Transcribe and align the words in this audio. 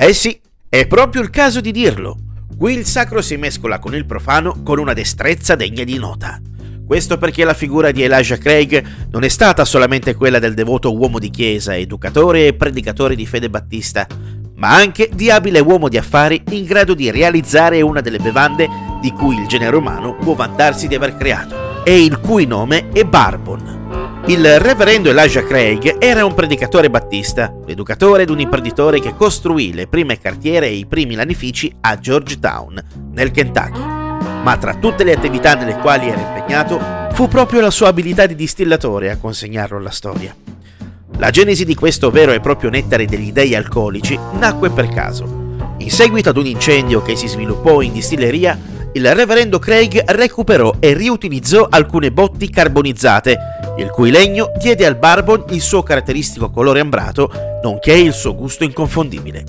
Eh 0.00 0.14
sì, 0.14 0.40
è 0.68 0.86
proprio 0.86 1.20
il 1.22 1.28
caso 1.28 1.60
di 1.60 1.72
dirlo. 1.72 2.16
Qui 2.56 2.72
il 2.72 2.86
sacro 2.86 3.20
si 3.20 3.36
mescola 3.36 3.80
con 3.80 3.96
il 3.96 4.06
profano 4.06 4.62
con 4.62 4.78
una 4.78 4.92
destrezza 4.92 5.56
degna 5.56 5.82
di 5.82 5.98
nota. 5.98 6.40
Questo 6.86 7.18
perché 7.18 7.44
la 7.44 7.52
figura 7.52 7.90
di 7.90 8.04
Elijah 8.04 8.36
Craig 8.36 9.08
non 9.10 9.24
è 9.24 9.28
stata 9.28 9.64
solamente 9.64 10.14
quella 10.14 10.38
del 10.38 10.54
devoto 10.54 10.96
uomo 10.96 11.18
di 11.18 11.30
chiesa, 11.30 11.76
educatore 11.76 12.46
e 12.46 12.54
predicatore 12.54 13.16
di 13.16 13.26
fede 13.26 13.50
battista, 13.50 14.06
ma 14.54 14.72
anche 14.72 15.10
di 15.12 15.32
abile 15.32 15.58
uomo 15.58 15.88
di 15.88 15.98
affari 15.98 16.44
in 16.50 16.64
grado 16.64 16.94
di 16.94 17.10
realizzare 17.10 17.82
una 17.82 18.00
delle 18.00 18.20
bevande 18.20 18.68
di 19.00 19.10
cui 19.10 19.34
il 19.34 19.48
genere 19.48 19.74
umano 19.74 20.14
può 20.14 20.34
vantarsi 20.34 20.86
di 20.86 20.94
aver 20.94 21.16
creato, 21.16 21.82
e 21.82 22.04
il 22.04 22.20
cui 22.20 22.46
nome 22.46 22.90
è 22.92 23.02
Barbon. 23.02 23.77
Il 24.28 24.60
reverendo 24.60 25.08
Elijah 25.08 25.42
Craig 25.42 25.96
era 25.98 26.26
un 26.26 26.34
predicatore 26.34 26.90
battista, 26.90 27.50
educatore 27.66 28.24
ed 28.24 28.28
un 28.28 28.40
imprenditore 28.40 29.00
che 29.00 29.14
costruì 29.16 29.72
le 29.72 29.86
prime 29.86 30.18
cartiere 30.18 30.66
e 30.66 30.74
i 30.74 30.84
primi 30.84 31.14
lanifici 31.14 31.74
a 31.80 31.98
Georgetown, 31.98 32.78
nel 33.12 33.30
Kentucky. 33.30 33.80
Ma 33.80 34.54
tra 34.58 34.74
tutte 34.74 35.02
le 35.02 35.14
attività 35.14 35.54
nelle 35.54 35.78
quali 35.78 36.08
era 36.08 36.20
impegnato, 36.20 36.78
fu 37.12 37.26
proprio 37.26 37.62
la 37.62 37.70
sua 37.70 37.88
abilità 37.88 38.26
di 38.26 38.34
distillatore 38.34 39.10
a 39.10 39.16
consegnarlo 39.16 39.78
alla 39.78 39.90
storia. 39.90 40.36
La 41.16 41.30
genesi 41.30 41.64
di 41.64 41.74
questo 41.74 42.10
vero 42.10 42.32
e 42.32 42.40
proprio 42.40 42.68
nettare 42.68 43.06
degli 43.06 43.32
dei 43.32 43.54
alcolici 43.54 44.18
nacque 44.38 44.68
per 44.68 44.88
caso. 44.88 45.24
In 45.78 45.90
seguito 45.90 46.28
ad 46.28 46.36
un 46.36 46.44
incendio 46.44 47.00
che 47.00 47.16
si 47.16 47.28
sviluppò 47.28 47.80
in 47.80 47.94
distilleria, 47.94 48.58
il 48.98 49.14
reverendo 49.14 49.60
Craig 49.60 50.02
recuperò 50.10 50.74
e 50.80 50.92
riutilizzò 50.92 51.68
alcune 51.70 52.10
botti 52.10 52.50
carbonizzate, 52.50 53.38
il 53.78 53.90
cui 53.90 54.10
legno 54.10 54.50
diede 54.58 54.84
al 54.84 54.96
barbon 54.96 55.44
il 55.50 55.60
suo 55.60 55.84
caratteristico 55.84 56.50
colore 56.50 56.80
ambrato, 56.80 57.30
nonché 57.62 57.92
il 57.92 58.12
suo 58.12 58.34
gusto 58.34 58.64
inconfondibile. 58.64 59.44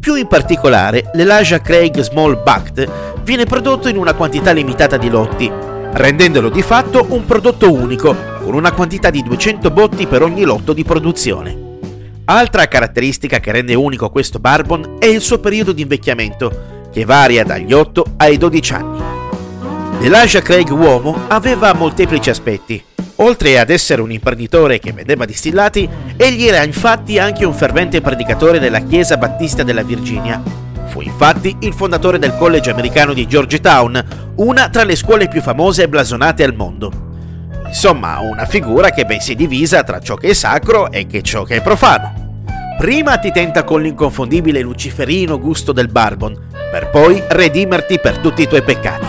Più 0.00 0.14
in 0.14 0.26
particolare, 0.26 1.10
l'Elijah 1.12 1.60
Craig 1.60 2.00
Small 2.00 2.42
Bucket 2.42 2.88
viene 3.22 3.44
prodotto 3.44 3.88
in 3.88 3.98
una 3.98 4.14
quantità 4.14 4.52
limitata 4.52 4.96
di 4.96 5.10
lotti, 5.10 5.52
rendendolo 5.92 6.48
di 6.48 6.62
fatto 6.62 7.06
un 7.10 7.26
prodotto 7.26 7.70
unico, 7.70 8.16
con 8.42 8.54
una 8.54 8.72
quantità 8.72 9.10
di 9.10 9.22
200 9.22 9.70
botti 9.70 10.06
per 10.06 10.22
ogni 10.22 10.44
lotto 10.44 10.72
di 10.72 10.82
produzione. 10.82 11.60
Altra 12.24 12.66
caratteristica 12.68 13.38
che 13.38 13.52
rende 13.52 13.74
unico 13.74 14.08
questo 14.08 14.38
barbon 14.38 14.96
è 14.98 15.06
il 15.06 15.20
suo 15.20 15.40
periodo 15.40 15.72
di 15.72 15.82
invecchiamento, 15.82 16.71
che 16.92 17.04
varia 17.04 17.42
dagli 17.44 17.72
8 17.72 18.04
ai 18.18 18.36
12 18.36 18.72
anni. 18.74 19.00
Elijah 20.00 20.42
Craig 20.42 20.68
uomo 20.70 21.24
aveva 21.28 21.72
molteplici 21.72 22.28
aspetti. 22.28 22.84
Oltre 23.16 23.58
ad 23.58 23.70
essere 23.70 24.02
un 24.02 24.10
imprenditore 24.10 24.78
che 24.78 24.92
vendeva 24.92 25.24
distillati, 25.24 25.88
egli 26.16 26.46
era 26.46 26.62
infatti 26.64 27.18
anche 27.18 27.44
un 27.44 27.54
fervente 27.54 28.00
predicatore 28.00 28.58
della 28.58 28.80
Chiesa 28.80 29.16
Battista 29.16 29.62
della 29.62 29.82
Virginia. 29.82 30.42
Fu 30.86 31.00
infatti 31.00 31.56
il 31.60 31.72
fondatore 31.72 32.18
del 32.18 32.36
College 32.36 32.70
americano 32.70 33.12
di 33.12 33.26
Georgetown, 33.26 34.32
una 34.36 34.68
tra 34.68 34.82
le 34.82 34.96
scuole 34.96 35.28
più 35.28 35.40
famose 35.40 35.84
e 35.84 35.88
blasonate 35.88 36.42
al 36.42 36.54
mondo. 36.54 37.10
Insomma, 37.66 38.18
una 38.18 38.44
figura 38.44 38.90
che 38.90 39.04
ben 39.04 39.20
si 39.20 39.34
divisa 39.34 39.82
tra 39.84 40.00
ciò 40.00 40.16
che 40.16 40.30
è 40.30 40.34
sacro 40.34 40.90
e 40.90 41.06
ciò 41.22 41.44
che 41.44 41.56
è 41.56 41.62
profano. 41.62 42.34
Prima 42.76 43.16
ti 43.18 43.30
tenta 43.30 43.62
con 43.62 43.80
l'inconfondibile 43.80 44.60
luciferino 44.60 45.38
gusto 45.38 45.72
del 45.72 45.88
barbon, 45.88 46.36
per 46.72 46.88
poi 46.88 47.22
redimerti 47.28 48.00
per 48.00 48.16
tutti 48.16 48.40
i 48.40 48.48
tuoi 48.48 48.62
peccati. 48.62 49.04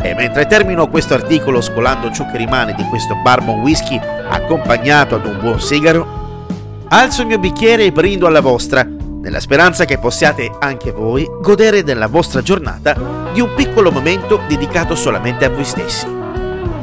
E 0.00 0.14
mentre 0.14 0.46
termino 0.46 0.86
questo 0.86 1.14
articolo 1.14 1.60
scolando 1.60 2.12
ciò 2.12 2.24
che 2.30 2.36
rimane 2.36 2.72
di 2.74 2.84
questo 2.84 3.16
barbon 3.16 3.58
whisky 3.62 4.00
accompagnato 4.28 5.16
ad 5.16 5.26
un 5.26 5.40
buon 5.40 5.60
sigaro, 5.60 6.46
alzo 6.90 7.22
il 7.22 7.26
mio 7.26 7.40
bicchiere 7.40 7.86
e 7.86 7.90
brindo 7.90 8.28
alla 8.28 8.40
vostra, 8.40 8.84
nella 8.84 9.40
speranza 9.40 9.84
che 9.86 9.98
possiate 9.98 10.52
anche 10.60 10.92
voi 10.92 11.28
godere 11.42 11.82
della 11.82 12.06
vostra 12.06 12.42
giornata 12.42 12.94
di 13.32 13.40
un 13.40 13.52
piccolo 13.56 13.90
momento 13.90 14.40
dedicato 14.46 14.94
solamente 14.94 15.44
a 15.44 15.50
voi 15.50 15.64
stessi 15.64 16.06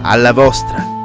alla 0.02 0.34
vostra 0.34 1.05